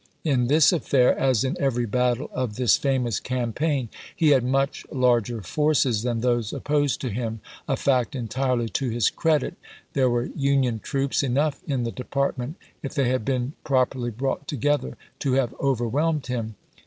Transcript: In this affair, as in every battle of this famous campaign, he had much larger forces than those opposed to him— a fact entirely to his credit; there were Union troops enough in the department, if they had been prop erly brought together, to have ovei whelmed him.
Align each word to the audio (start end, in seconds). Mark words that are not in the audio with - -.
In 0.23 0.47
this 0.47 0.71
affair, 0.73 1.15
as 1.15 1.43
in 1.43 1.55
every 1.61 1.85
battle 1.85 2.31
of 2.33 2.55
this 2.55 2.75
famous 2.75 3.19
campaign, 3.19 3.87
he 4.15 4.29
had 4.29 4.43
much 4.43 4.83
larger 4.91 5.43
forces 5.43 6.01
than 6.01 6.21
those 6.21 6.53
opposed 6.53 6.99
to 7.01 7.09
him— 7.11 7.39
a 7.69 7.77
fact 7.77 8.15
entirely 8.15 8.67
to 8.69 8.89
his 8.89 9.11
credit; 9.11 9.57
there 9.93 10.09
were 10.09 10.25
Union 10.35 10.79
troops 10.79 11.21
enough 11.21 11.61
in 11.67 11.83
the 11.83 11.91
department, 11.91 12.55
if 12.81 12.95
they 12.95 13.09
had 13.09 13.23
been 13.23 13.53
prop 13.63 13.91
erly 13.91 14.11
brought 14.11 14.47
together, 14.47 14.97
to 15.19 15.33
have 15.33 15.51
ovei 15.59 15.91
whelmed 15.91 16.25
him. 16.25 16.55